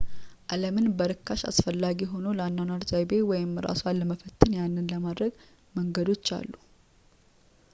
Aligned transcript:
ዓለምን 0.53 0.85
በርካሽ 0.99 1.41
አስፈላጊ 1.49 1.99
ሆኖ 2.13 2.25
ለአኗኗር 2.37 2.81
ዘይቤ 2.91 3.11
ወይም 3.31 3.51
እራስዎን 3.61 3.99
ለመፈተን 4.01 4.57
ያንን 4.59 4.89
ለማድረግ 4.93 5.35
መንገዶች 5.79 6.25
አሉ 6.39 6.51